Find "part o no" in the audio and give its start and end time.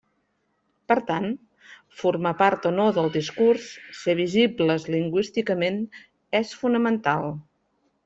2.39-2.87